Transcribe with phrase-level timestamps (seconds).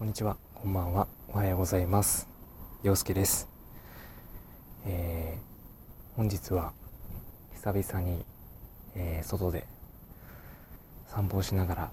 [0.00, 2.26] こんにちは、こんばんは、おはようございます。
[2.82, 3.46] 陽介です。
[4.86, 6.72] えー、本日は
[7.52, 8.24] 久々に、
[8.94, 9.66] えー、外で
[11.08, 11.90] 散歩をしながら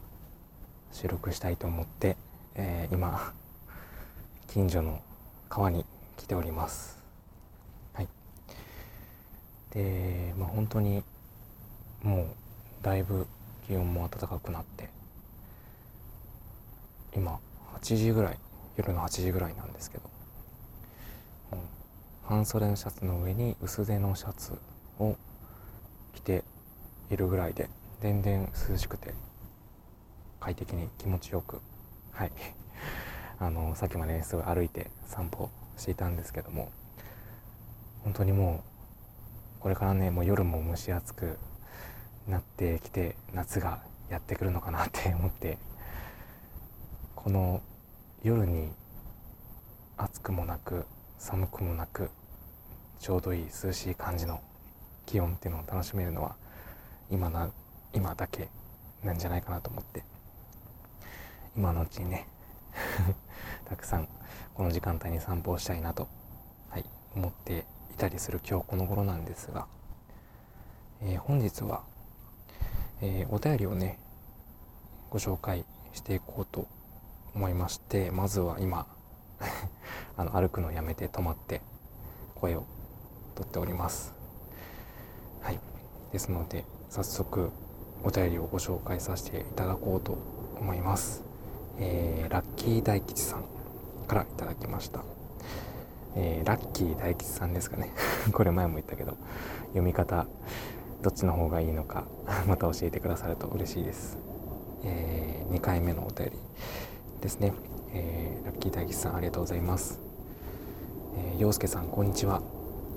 [0.94, 2.16] 収録したいと思って、
[2.56, 3.34] えー、今
[4.48, 5.02] 近所の
[5.50, 5.84] 川に
[6.16, 7.04] 来ております。
[7.92, 8.08] はい。
[9.72, 11.04] で、まあ本当に
[12.04, 12.28] もう
[12.84, 13.28] だいぶ
[13.68, 14.90] 気温も暖かくなって
[17.14, 17.38] 今
[17.78, 18.40] 8時ぐらい
[18.76, 20.04] 夜の8時ぐらいなんですけど、
[21.54, 21.60] うん、
[22.24, 24.54] 半袖のシャツの上に薄手のシャツ
[25.00, 25.16] を
[26.14, 26.44] 着て
[27.12, 27.70] いるぐらいで
[28.02, 29.14] 全然涼しくて
[30.40, 31.62] 快適に気持ちよく
[32.12, 32.32] はい。
[33.40, 36.72] あのさっきまで、すごい歩いて散歩していたんですけども
[38.04, 38.64] 本当にも
[39.60, 41.38] うこれからねもう夜も蒸し暑く
[42.28, 45.60] なってきて夏がやってくるのかなって思って
[47.28, 47.62] この
[48.24, 48.70] 夜に
[49.98, 50.86] 暑くもなく
[51.18, 52.10] 寒くもなく
[53.02, 54.40] ちょうどいい涼しい感じの
[55.06, 56.38] 気温っていうのを楽しめるのは
[57.12, 57.52] 今な
[57.92, 58.48] 今だけ
[59.04, 60.06] なんじゃないかなと思って。
[61.58, 62.30] 今のうちにね
[63.68, 64.08] たくさん
[64.54, 66.08] この時間帯に散歩をしたいなと、
[66.70, 69.68] はい、思っていたりする今日この頃なんですが、
[71.02, 71.84] えー、本日は、
[73.02, 74.00] えー、お便りをね
[75.10, 76.70] ご紹介していこうと
[77.38, 78.88] 思いましてまずは今
[80.18, 81.62] あの歩くのをやめて止まって
[82.34, 82.64] 声を
[83.36, 84.16] とっております。
[85.42, 85.60] はい。
[86.12, 87.52] ですので早速
[88.04, 90.18] お便りをご紹介させていただこうと
[90.60, 91.24] 思います、
[91.78, 93.44] えー、ラッキー大吉さん
[94.08, 95.04] からいただきました。
[96.16, 97.94] えー、ラッキー大吉さんですかね。
[98.34, 99.16] これ前も言ったけど
[99.68, 100.26] 読み方
[101.04, 102.06] どっちの方がいいのか
[102.48, 104.18] また教えてくださると嬉しいです、
[104.84, 106.40] えー、2回目のお便り。
[107.28, 107.52] ですね、
[107.94, 110.00] えー、ラッキー大吉さんありがとうございます、
[111.18, 112.42] えー、陽介さんこんにちは。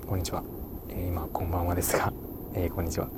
[0.07, 0.41] こんにちは、
[0.89, 2.13] えー、今こんばんはですが、
[2.55, 3.09] えー、こんにちは。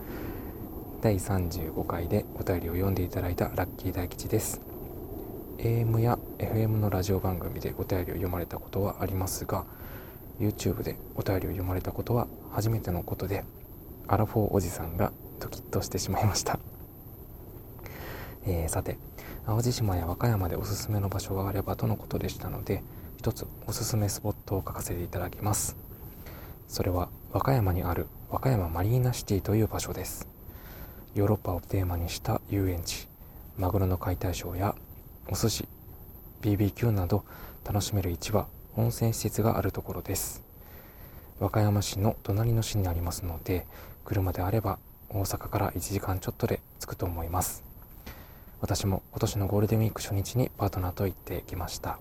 [1.01, 4.59] 第35回でお便りを読んでいただいたラッキー大吉です。
[5.59, 9.65] AM や FM のラジオ番組でお便りを読まれたことはありますが
[10.39, 13.45] YouTube でお便りを読まれたことは初めてのことで
[14.07, 16.59] アラフォーおじさんがドキッとしてしまいました、
[18.47, 18.97] えー、さて
[19.45, 22.81] 淡路島や和歌山でおすすめの場所があればとのことでしたので
[23.17, 25.75] 一つおすすめスポットを書かせていただきます。
[26.67, 30.27] それは和歌山にある和歌山マリーナシティという場所です。
[31.13, 33.07] ヨーロッパをテーマにした遊園地
[33.57, 34.75] マグロの解体ショーや
[35.29, 35.67] お寿司
[36.41, 37.23] BBQ など
[37.65, 40.41] 楽しめる市場温泉施設があるところです。
[41.39, 43.67] 和歌山市の隣の市にありますので
[44.05, 44.79] 車であれば
[45.09, 47.72] 大阪から1時間ちょっとで着くと思います。
[48.63, 51.99] 私も今年のゴールデンウィーク初日にパートナーと行ってきました。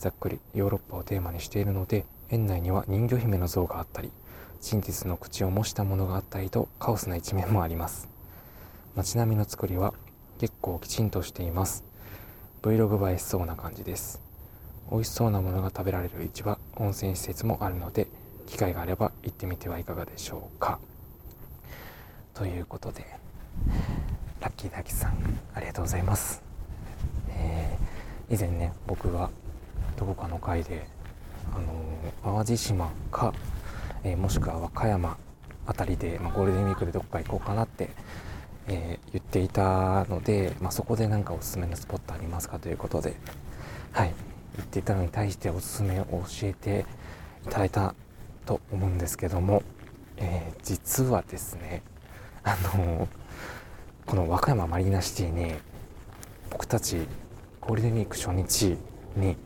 [0.00, 4.10] ざっくりヨーロッパをテーマにしているので園内には人魚姫の像があったり
[4.60, 8.08] 真実の口を模したものがあったりとカオスな一面もあります。
[8.96, 9.94] 街並みの作りは
[10.40, 11.84] 結構きちんとしています。
[12.62, 14.20] Vlog 映えしそうな感じです。
[14.90, 18.08] 美味しそうなものが食べられる市場温泉施設もあるので
[18.48, 20.80] 機会があれば行ってみてはいかがでしょうか。
[22.34, 23.06] ということで。
[24.40, 25.16] ラッキー大吉さん
[25.54, 26.42] ありがとうございます、
[27.30, 29.30] えー、以前ね僕が
[29.96, 30.86] どこかの回で
[31.52, 31.58] あ
[32.28, 33.34] の淡路島か、
[34.04, 35.16] えー、もしくは和歌山
[35.66, 37.90] 辺りで、まあ、ゴールデンウィークでどこか行こうかなって、
[38.68, 43.16] え、言っていたので、まあ、そこで何かおすすめのスポットありますかということで
[43.92, 44.14] はい
[44.56, 46.86] 言っていたのに対しておすすめを教えて
[47.46, 47.94] いただいた
[48.46, 49.62] と思うんですけども、
[50.16, 51.82] え、実はですね
[52.44, 53.08] あの
[54.08, 55.52] この和歌山マリーナシティに
[56.48, 56.96] 僕たち
[57.60, 58.78] ゴールデンウィーク初日
[59.14, 59.36] に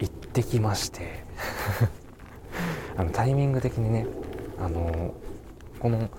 [0.00, 1.22] 行ってきまして
[2.98, 4.06] あのタイミング的にね
[4.58, 5.14] あの
[5.78, 6.10] この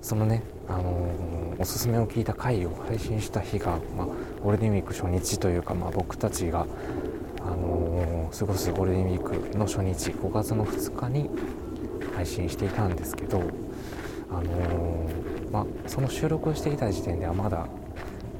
[0.00, 4.06] そのねあのおすすめを聞いた回を配信した日が、まあ、
[4.44, 6.64] ゴールデンウィーク初日というか、まあ、僕たちが、
[7.40, 11.28] あの過ごすゴールデンウィークの初日5月の2日に
[12.14, 13.42] 配信していたんですけど、
[14.30, 15.10] あの
[15.52, 17.66] まあ、その収録をしていた時点ではまだ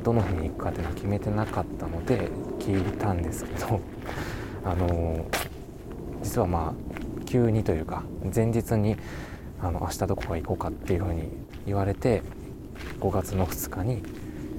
[0.05, 3.81] どの日に行くかっていうのは決めてなかったので聞いたんですけど
[4.65, 5.25] あの
[6.23, 8.03] 実はまあ急にというか
[8.35, 8.97] 前日に
[9.61, 11.29] あの明日どこか行こうかっていうふうに
[11.67, 12.23] 言われて
[13.01, 14.03] 5月の2日に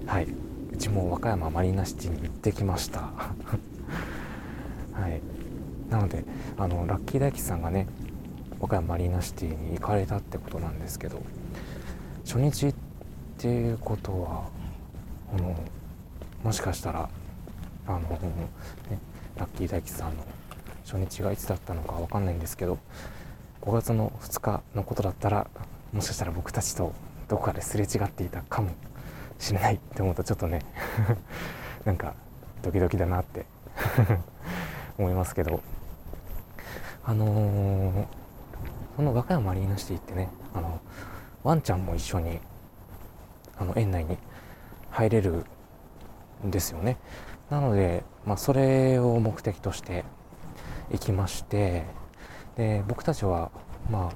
[0.06, 0.28] はい
[0.74, 3.12] うちも和歌山マリーナシティに行ってきました。
[4.94, 5.22] はい。
[5.90, 6.24] なので
[6.58, 7.88] あのラッキー大吉さんがね
[8.60, 11.22] 和歌山マリーナシティに行かれたってことなんですけど。
[12.32, 12.74] 初日っ
[13.40, 14.48] ていうことは
[15.36, 15.54] あの
[16.46, 17.10] もしかしたら
[17.86, 18.08] あの、ね、
[19.36, 20.24] ラッキー大吉さんの
[20.86, 22.78] 初日がいつだったのか分かんないんですけど
[23.64, 25.48] 5月の2日のことだったら
[25.92, 26.94] もしかしたら僕たちと
[27.28, 28.70] どこかですれ違っていたかも
[29.38, 30.62] しれないって思うとちょっとね
[31.84, 32.14] なんか
[32.64, 33.46] ドキドキだなって
[34.98, 35.60] 思いますけど。
[37.04, 38.06] あのー、
[38.96, 40.80] その和歌山アリーナシティってねあの
[41.44, 42.40] ワンちゃんも一緒に
[43.58, 44.18] あの園内に
[44.90, 45.46] 入れる
[46.46, 46.98] んですよね。
[47.50, 50.06] なので、まあ、それを目的として
[50.92, 51.86] 行きまして
[52.56, 53.52] で僕たちは、
[53.90, 54.12] ま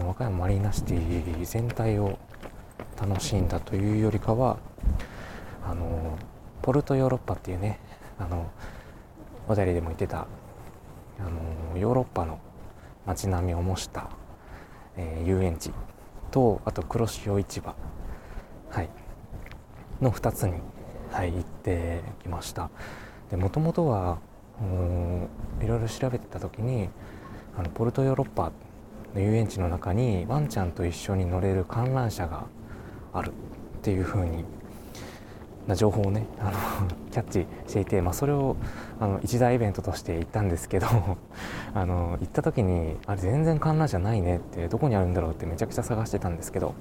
[0.00, 2.18] あ、和歌山マリーナシティ全体を
[3.00, 4.58] 楽しんだというよりかは
[5.66, 6.16] あの
[6.62, 7.80] ポルトヨーロッパっていうね
[8.18, 8.50] あの
[9.48, 10.26] お便りでも言ってた
[11.18, 12.38] あのヨーロッパの
[13.06, 14.10] 街並みを模した、
[14.96, 15.72] えー、遊園地
[16.34, 17.76] とあと黒潮市場、
[18.68, 18.88] はい、
[20.00, 20.54] の2つに、
[21.12, 22.70] はい、行ってきました。
[23.30, 24.18] でもともとは
[25.62, 26.88] いろいろ調べてた時に
[27.56, 28.50] あのポルトヨーロッパ
[29.14, 32.46] の遊園地の中にワンちゃんと一緒に乗れる観覧車が
[33.12, 33.32] あるっ
[33.82, 34.44] ていう風に
[35.66, 36.52] な情報をねあの
[37.10, 38.56] キャッチしていて、まあ、それを
[39.00, 40.86] あの一大イベントとして行ったんですけど
[41.74, 46.74] あの行った時にあれ全然観覧車ないねってどこにあるんだろうってめちゃくちゃ探してたんですけど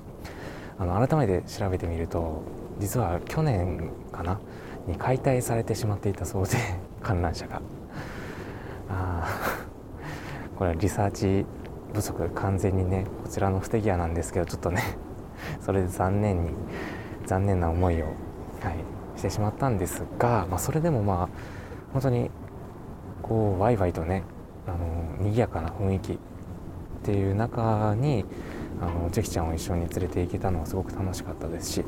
[0.77, 2.41] あの改めて調べてみると
[2.79, 4.39] 実は去年かな
[4.87, 6.57] に解体されてしまっていたそうで
[7.01, 7.61] 観覧車が。
[8.89, 9.27] あ
[10.57, 11.45] これはリサーチ
[11.93, 14.81] 不足完全にねこちらの不手際なんですけどちょっとね
[15.61, 16.51] それで残念に
[17.25, 18.07] 残念な思いを、
[18.63, 21.29] はい、してしまったんですが、まあ、それでもまあ
[21.91, 22.29] 本当に
[23.21, 24.23] こうワイワイとね
[24.67, 26.17] あの賑やかな雰囲気っ
[27.03, 28.25] ていう中に
[28.81, 31.85] あのジェキちゃんを一緒に連れて行けたのはすごく楽しかったですし、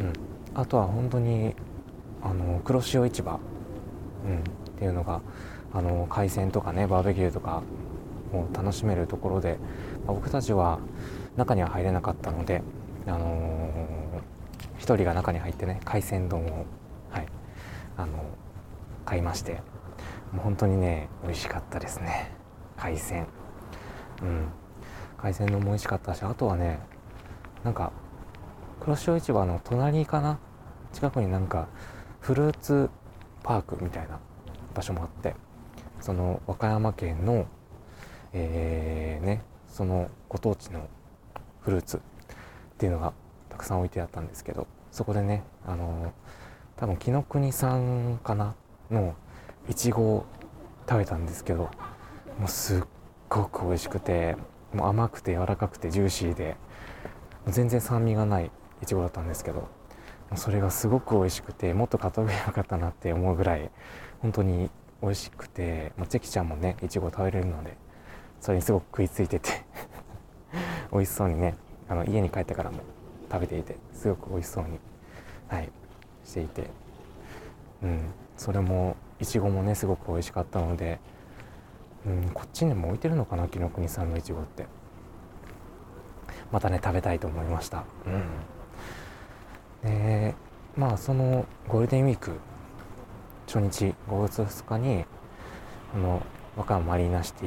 [0.00, 0.12] うん、
[0.54, 1.54] あとは本当に
[2.22, 3.38] あの黒潮市場、
[4.26, 4.42] うん、っ
[4.78, 5.20] ていうのが
[5.74, 7.62] あの海鮮とかねバーベキューとか
[8.32, 9.58] も楽しめるところで、
[10.06, 10.78] まあ、僕たちは
[11.36, 12.62] 中には入れなかったので、
[13.06, 14.01] あのー、
[14.82, 16.66] 1人が中に入ってね海鮮丼を、
[17.10, 17.26] はい
[17.96, 18.24] あの
[19.04, 19.60] 買いまして。
[20.32, 22.32] もう本当にね美味しかったですね。
[22.76, 23.26] 海鮮。
[24.22, 24.48] うん。
[25.18, 26.80] 海鮮丼も美味しかったしあとはね
[27.62, 27.92] なんか
[28.80, 30.38] 黒潮市場の隣かな？
[30.92, 31.68] 近くになんか
[32.20, 32.90] フルーツ
[33.42, 34.18] パークみたいな
[34.74, 35.36] 場所もあって
[36.00, 37.46] その和歌山県の
[38.32, 40.88] えー、ねそのご当地の
[41.60, 42.00] フルーツっ
[42.78, 43.12] ていうのが
[43.52, 46.12] たくさん置いてあったんですけどそこでねあの
[46.76, 48.54] 多分紀ノ国さんかな？
[48.90, 49.14] の
[49.68, 50.26] いちごを
[50.88, 51.70] 食べたんですけど
[52.38, 52.82] もうすっ
[53.28, 54.36] ごく美味しくて
[54.74, 56.56] もう甘くて柔らかくてジューシーで
[57.46, 58.50] 全然酸味がない
[58.82, 59.68] いちごだったんですけど
[60.34, 63.70] それがすごく美味しくてもっと買った方がよかったなって思うぐらい
[64.20, 64.70] 本当に
[65.02, 67.76] 美味しくてもうチェキちゃんもねいちご食べれるので
[68.40, 69.64] それにすごく食いついてて
[70.92, 71.54] 美味しそうにね
[71.88, 72.78] あの家に帰ってからも
[73.32, 74.78] 食べていてすごく美味しそうに、
[75.48, 75.70] はい、
[76.24, 76.70] していて、
[77.82, 78.00] うん、
[78.36, 81.00] それもいちごもねすごく美味しかったので、
[82.06, 84.66] うん、こっちにも置いてるのかな紀ノ国産のいちごって。
[86.52, 90.34] またね食べたいと思いました、うん、で
[90.76, 92.32] まあそのゴールデンウィーク
[93.46, 95.04] 初日5月2日に
[95.94, 96.22] あの
[96.56, 97.46] 和歌山マリーナシテ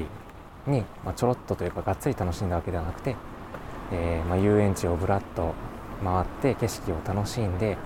[0.67, 3.15] ィに、まあ、ちょろっとというかがっつり楽しんだわけではなくて、
[3.91, 5.53] えー、まあ、遊園地をぶらっと
[6.03, 7.77] 回って景色を楽しんで、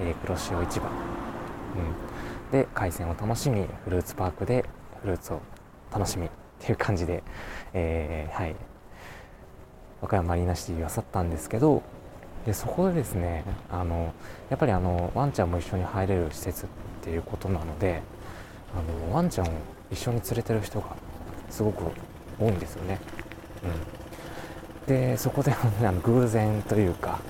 [0.00, 4.64] えー、黒潮市場、うん、で海鮮を楽しみフルーツパークで
[5.02, 5.40] フルーツを
[5.92, 6.30] 楽しみっ
[6.60, 7.22] ていう感じで、
[7.72, 8.56] えー、はい。
[10.04, 11.82] 和歌山マリーナシティを去ったんですけど
[12.44, 14.12] でそこでですねあの
[14.50, 16.68] やっぱりあのワンちゃんも一緒に入れる施設っ
[17.02, 18.02] ていうことなので
[18.74, 19.50] あのワンちゃんを
[19.90, 20.88] 一緒に連れてる人が
[21.48, 21.84] すごく
[22.38, 22.98] 多いんですよね。
[23.62, 27.20] うん、でそこであの偶然というか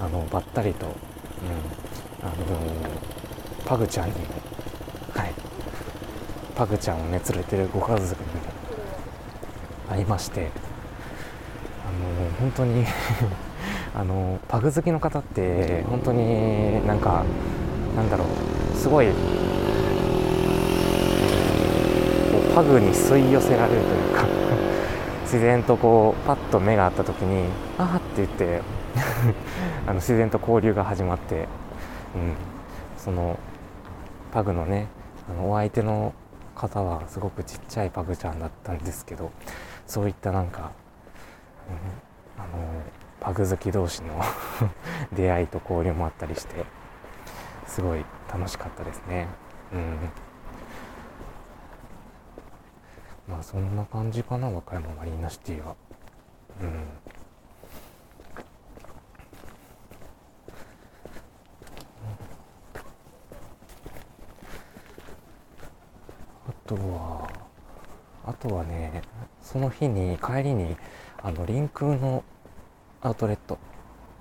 [0.00, 0.92] あのばったりと、うん、
[2.24, 2.34] あの
[3.64, 4.14] パグちゃんに、
[5.14, 5.32] はい、
[6.54, 8.28] パグちゃんをね連れてるご家族に
[9.88, 10.50] 会いまして
[11.84, 12.84] あの本当に
[13.94, 17.24] あのパグ好きの方って本当になんか
[17.96, 19.08] なんだろうすごい
[22.54, 24.26] パグに吸い寄せられるというか
[25.24, 27.46] 自然とこうパッと目が合った時に
[27.78, 28.60] 「ああ」って言って
[29.86, 31.48] あの自然と交流が始まって、
[32.14, 32.34] うん、
[32.96, 33.38] その
[34.32, 34.86] パグのね
[35.28, 36.14] あのお相手の
[36.54, 39.32] 方はすごくちっちゃいパグちゃんだったんですけど
[39.86, 40.72] そういったなんか、
[42.38, 42.82] うん、あの
[43.20, 44.20] パグ好き同士の
[45.12, 46.64] 出会いと交流もあったりして
[47.66, 49.28] すごい楽しかったですね。
[49.72, 49.96] うん。
[53.28, 55.74] まあそんな感じかな和歌山マリーナシティは。
[56.60, 56.84] うん。
[66.66, 67.28] とは
[68.24, 69.02] あとはね
[69.40, 70.76] その日に帰りに
[71.22, 72.24] あの臨空の
[73.00, 73.58] アウトレット、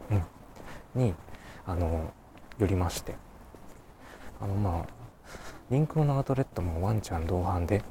[0.10, 1.14] うん、に
[1.66, 2.12] あの
[2.58, 3.16] 寄りまして。
[4.42, 5.02] あのまあ
[5.70, 7.84] 臨空のアウトレットもワンちゃん同伴で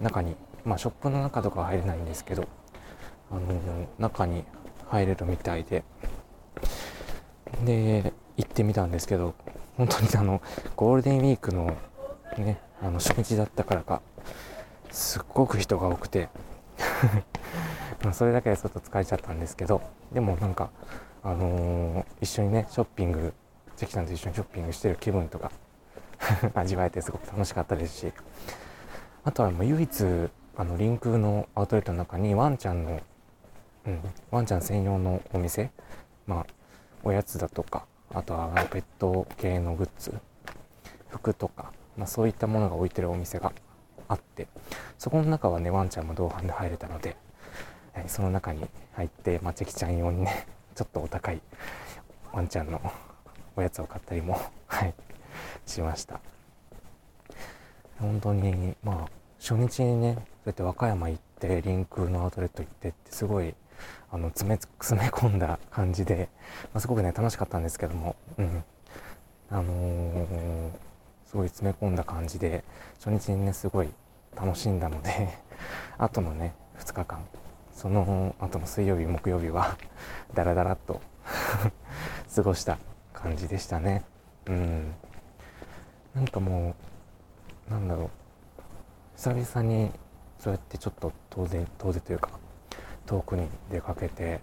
[0.00, 2.46] 中にまあショップの中とかは入れないんですけど
[3.30, 4.44] あの中に
[4.88, 5.82] 入れるみたいで。
[7.64, 9.34] で行ってみたんですけど
[9.76, 10.42] 本当にあの
[10.74, 11.76] ゴールデンウィークの
[12.36, 14.02] ねあの初日だったからか。
[14.90, 16.28] すっごく人が多くて。
[18.12, 19.80] それだけでちょっと疲れちゃったんですけど。
[20.12, 20.70] でもなんか
[21.22, 23.32] あのー、一緒にねショッピング
[23.76, 25.50] 関さんと一緒にショッピングしてる気分とか
[26.54, 28.12] 味わえてすごく楽しかったですし。
[29.24, 33.00] あとはもう唯一あのリンクのアウトレットの中にワンちゃんの、
[33.86, 34.00] うん、
[34.30, 35.70] ワンちゃん専用のお店
[36.26, 36.46] まあ
[37.02, 40.12] おやつだとかあとはペット系のグッズ
[41.14, 43.52] 服とか、まあ、そういったものが置いてるお店が
[44.08, 44.48] あって
[44.98, 47.16] そこの中はねワンちゃんも同伴で入れたので、
[47.94, 51.40] えその中に入って、まあ、チェキちゃん用にね ちょっとお高い
[52.32, 52.80] ワンちゃんの
[53.56, 54.94] おやつを買ったりも はい
[55.66, 56.20] しました。
[58.00, 63.54] 本当にまあ初日にねそうやって和歌山行ってリンクのアウトレット行ってってすごい
[64.10, 66.28] あの詰め詰め込んだ感じで、
[66.72, 68.64] まあ、すごくね楽しかったんですけどもうん。
[69.50, 70.70] あのー、
[71.34, 72.62] すごい詰め込んだ感じで
[73.04, 73.88] 初日にねすごい
[74.36, 75.30] 楽しんだので
[75.98, 77.26] あとのね2日間
[77.72, 79.76] その後の水曜日木曜日は
[80.32, 81.00] ダラダラっと
[82.36, 82.78] 過ごした
[83.12, 84.04] 感じでしたね。
[84.46, 84.94] うん。
[86.14, 86.76] なんかも
[87.68, 88.10] うなんだろう。
[89.16, 89.90] 久々に
[90.38, 92.30] そうやってちょっと遠出遠出というか
[93.06, 94.38] 遠くに出かけて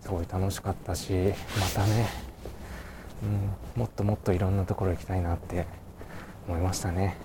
[0.00, 2.08] すごい楽しかったしまたね、
[3.22, 5.66] うん、もっともっといろんなところ行きたいなって
[6.48, 7.16] 思いましたね、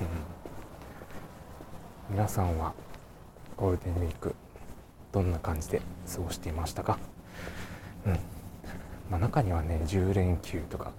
[0.00, 0.04] う
[2.12, 2.74] ん、皆さんは
[3.56, 4.34] ゴールデンウィーク
[5.12, 5.80] どんな感じで
[6.12, 6.98] 過ごしていましたか、
[8.06, 8.12] うん。
[9.08, 10.92] まあ、中にはね10連休とか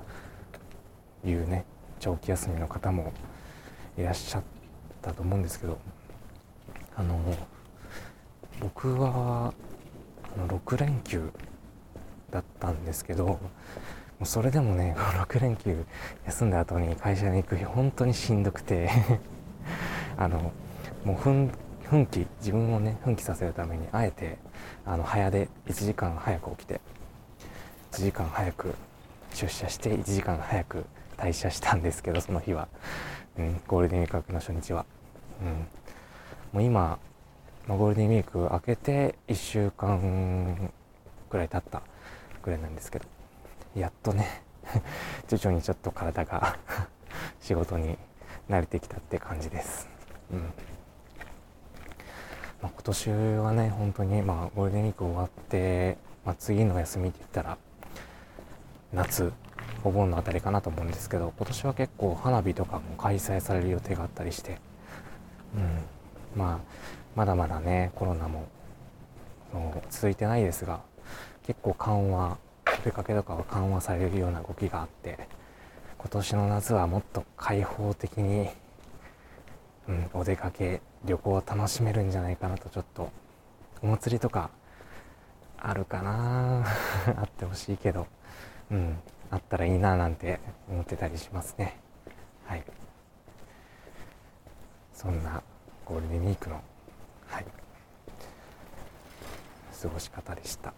[1.26, 1.66] いうね
[2.00, 3.12] 長期休みの方も
[3.98, 4.44] いらっしゃっ
[5.02, 5.78] たと思うんですけど
[6.96, 7.20] あの
[8.62, 9.54] 僕は
[10.36, 11.30] あの6連休
[12.32, 13.40] だったんですけど
[14.24, 15.86] うそれでもね 6連休
[16.26, 18.90] 休んだ後に会社に行く日本当にしんどくて。
[20.18, 20.52] あの
[21.04, 21.52] もう奮
[21.84, 24.38] 奮起自分をね奮起させるためにあえて
[24.86, 26.80] あの早で1時間早く起きて
[27.92, 28.76] 1時間早く
[29.34, 30.86] 出社して1時間早く
[31.18, 32.68] 退社したんですけどその日は、
[33.38, 34.86] うん、ゴールデンウィーク明けの初日は、
[35.42, 35.48] うん、
[36.54, 37.00] もう今、
[37.68, 40.72] まあ、ゴールデンウィーク明けて1週間
[41.30, 41.82] ぐらい経った
[42.42, 43.21] ぐらいなんですけど。
[43.76, 44.44] やっとね
[45.28, 46.58] 徐々にちょっと体が
[47.40, 47.98] 仕事に
[48.50, 49.88] 慣れてきたって感じです、
[50.32, 50.40] うん。
[52.62, 57.58] まあ、今年はね本当にまあゴールデンウィーク終わって、まあ、次の休みって言ったら
[58.94, 59.32] 夏
[59.84, 64.60] お盆のあたりかなと思うんですけど今年は結構花火とかも開催される予定があったりして、
[65.56, 66.60] うん、まあ
[67.16, 68.48] まだまだねコロナも
[69.90, 70.82] 続いてないですが
[71.46, 72.38] 結構緩和
[72.84, 75.28] 出かけとかは緩和されるような動きがあって
[75.98, 78.50] 今年の夏はもっと開放的に、
[79.88, 83.12] うん、お出かけ旅行を楽しめるんじゃないかなとちょっと
[83.82, 84.50] お祭りとか
[85.58, 86.66] あるかな
[87.18, 88.08] あってほしいけど
[88.72, 89.00] うん
[89.32, 91.80] あったらいいななんて思ってたりしますね。
[92.46, 92.64] はい。
[94.94, 95.42] そんな
[95.86, 96.62] ゴールデンウィークの
[97.28, 97.46] はい
[99.82, 100.74] 過ごし方でした。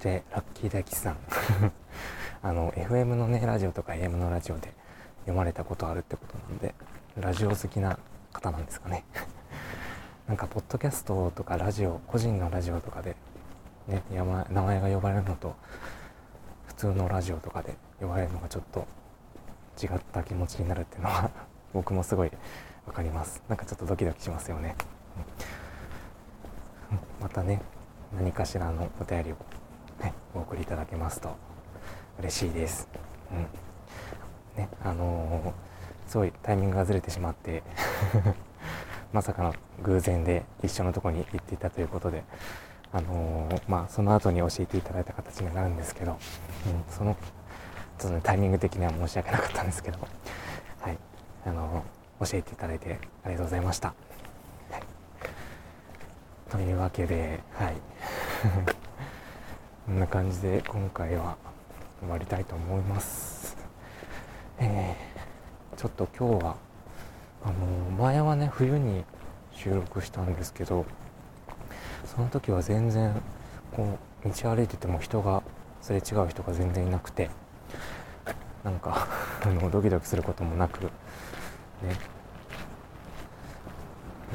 [0.00, 1.16] してラッキー大吉さん。
[2.42, 4.72] あの FM のねラジオとか AM のラジオで
[5.20, 6.74] 読まれたことあるってことなんで
[7.18, 7.98] ラジオ好きな
[8.32, 9.04] 方なんですかね。
[10.26, 13.14] なんかポッドキャストとかラジオ個人のラジオとかで
[13.88, 15.54] ね名前が呼ばれるのと
[16.68, 18.86] 普通のラジオとかで呼ばれるのがちょっと
[19.82, 21.30] 違った気持ちになるっていうのは
[21.74, 22.32] 僕もすごい
[22.86, 23.42] 分かります。
[23.48, 24.74] なんかちょっとドキドキしますよね、
[27.20, 27.60] またね
[28.16, 29.36] 何かしらのお便りを、
[30.00, 31.36] ね、お送りいただけますと
[32.18, 32.88] 嬉しいです。
[33.32, 33.70] うん
[34.56, 37.62] ねあのー、すごいタイミングがずれてしまって
[39.12, 42.24] まさかの偶然で一緒のとこに行っていたということで、
[42.92, 46.18] あのー、まあ、その後に教えていただいた形になるんですけど、うん、
[46.88, 47.16] その
[47.98, 49.98] ちょっと、ね、タイミング的には申し訳なかったんですけど、
[50.80, 50.98] はい
[51.46, 53.94] あのー、教えていただいてありがとうございました。
[54.70, 54.82] はい、
[56.50, 57.74] というわけで、はい、
[59.90, 61.36] こんな感じで今回は
[61.98, 63.56] 終わりたいと思います。
[64.60, 66.56] えー、ちょっと今日は
[67.42, 69.02] あの前はね冬に
[69.52, 70.86] 収録したんですけど
[72.04, 73.20] その時は全然
[73.72, 75.42] こう道歩いてても人が
[75.82, 77.28] すれ違う人が全然いなくて
[78.62, 79.08] なんか
[79.42, 80.90] あのドキドキすることもなくね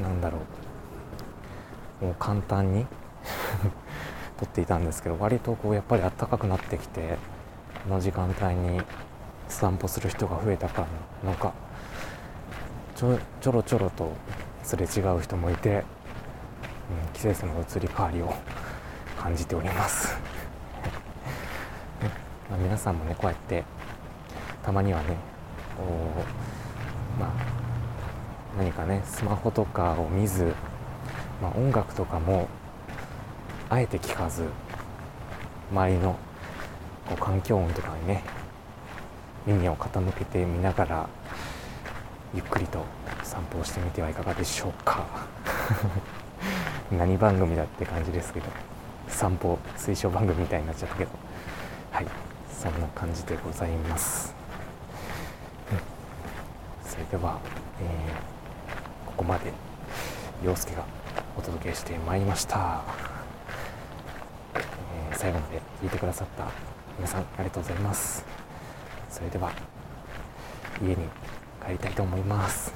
[0.02, 0.40] なんだろ
[2.02, 2.86] うもう簡単に
[4.38, 7.18] 撮っていたんですけど割とこうやっぱり暖かくなってきて
[7.84, 8.80] この時間帯に
[9.48, 10.86] 散歩する人が増えたか
[11.24, 11.52] なんか
[12.94, 14.12] ちょちょろちょろと
[14.62, 18.34] すれ違う人もいて、うん、季節の移り変わりを
[19.18, 20.14] 感じております。
[22.02, 22.10] ね
[22.50, 23.64] まあ、皆さんもねこうやって
[24.62, 25.16] たまにはね
[27.18, 27.30] まあ
[28.58, 30.52] 何かねスマホとかを見ず、
[31.42, 32.48] まあ、音楽とかも
[33.68, 34.44] あえて聞かず
[35.70, 36.16] 周りの
[37.06, 38.22] こう環境音とかにね
[39.46, 41.08] 耳を傾けてみながら
[42.34, 42.84] ゆっくりと
[43.22, 45.04] 散歩をしてみてはいかがでしょうか。
[46.92, 48.46] 何番組だって感じですけど
[49.08, 51.10] 散歩推奨番組みたいになっちゃったけど。
[51.96, 52.06] はい
[52.50, 54.34] そんな感じでございます、
[55.72, 55.74] う
[56.86, 57.38] ん、それでは、
[57.80, 59.52] えー、ここまで
[60.44, 60.84] 陽介が
[61.38, 62.82] お届けしてまいりました、
[65.16, 66.46] 最後まで聞いてくださった
[66.98, 68.24] 皆さんありがとうございます。
[69.08, 69.50] それでは
[70.82, 70.96] 家に
[71.64, 72.72] 帰りたいと思います。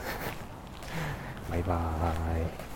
[1.50, 2.69] バイバーイ。